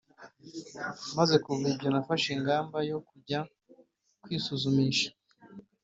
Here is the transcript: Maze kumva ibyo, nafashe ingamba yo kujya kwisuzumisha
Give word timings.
Maze 1.17 1.35
kumva 1.43 1.65
ibyo, 1.73 1.87
nafashe 1.91 2.27
ingamba 2.37 2.77
yo 2.89 2.97
kujya 3.07 3.39
kwisuzumisha 4.23 5.09